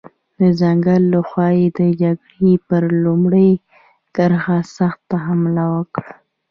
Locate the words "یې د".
1.59-1.81